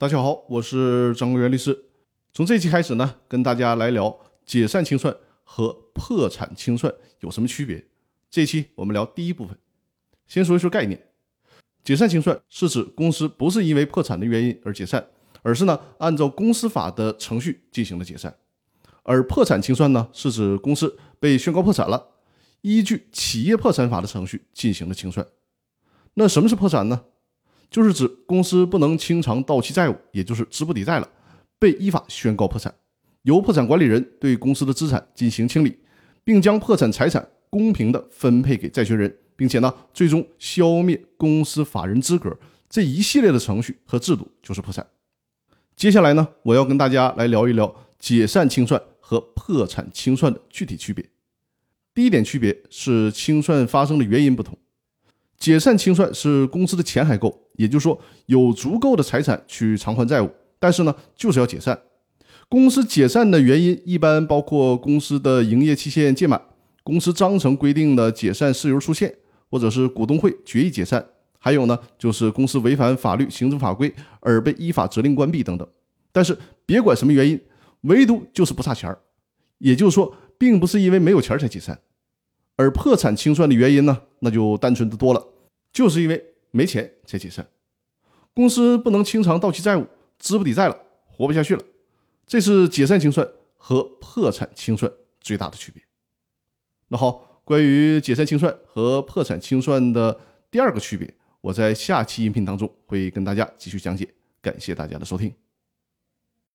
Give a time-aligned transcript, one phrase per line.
[0.00, 1.76] 大家好，我是张国元律师。
[2.32, 7.84] 从这期开始呢，跟大家来聊解散清算和破产清算有什么区别。
[8.30, 9.58] 这期我们聊第一部分，
[10.28, 11.08] 先说一说概念。
[11.82, 15.04] 解散清算是指公司不是因为破产的原因而解散，
[15.42, 18.32] 而是呢按照公司法的程序进行了解散。
[19.02, 22.10] 而破产清算呢，是指公司被宣告破产了，
[22.60, 25.26] 依据企业破产法的程序进行了清算。
[26.14, 27.02] 那什么是破产呢？
[27.70, 31.08] 就是指公司不能清偿到期债务，也就是资不抵债了，
[31.58, 32.74] 被依法宣告破产，
[33.22, 35.78] 由破产管理人对公司的资产进行清理，
[36.24, 44.86] 并将破产财产公平的分配给债权人，并且呢，最终消灭公司法人资格，这一系列的程序和制度就是破产。
[45.76, 48.82] 接下来呢，我要跟大家来聊一聊解散清算。
[49.00, 51.02] 和破产清算的具体区别，
[51.94, 54.58] 第一点区别是清算发生的原因不同。
[55.38, 61.78] 解散清算是公司的钱还够，也就是说有足够的财产去偿还债务，但是呢就是要解散。
[62.48, 66.40] 公司解散的原因一般包括公司的营业期限届满、
[66.82, 69.14] 公司章程规定的解散事由出现，
[69.50, 71.04] 或者是股东会决议解散，
[71.38, 75.68] 还有呢就是公司违反法律、行政法规而被依法责令关闭等等。
[76.10, 77.40] 但是别管什么原因。
[77.82, 78.98] 唯独就是不差钱儿，
[79.58, 81.78] 也就是说，并不是因为没有钱儿才解散，
[82.58, 85.28] 而破产清算的原因呢，那就单纯的多了，
[85.72, 87.46] 就是因为没钱才解散，
[88.34, 89.86] 公司不能清偿到期债务，
[90.18, 91.62] 资不抵债了，活不下去了，
[92.26, 95.80] 这是解散清算和破产清算最大的区别。
[96.88, 100.18] 那好，关于解散清算和破产清算的
[100.50, 104.08] 第二个区别，我在下期音频当中会跟大家继续讲解。
[104.42, 105.47] 感谢大家的收听。